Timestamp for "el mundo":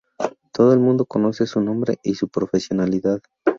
0.73-1.05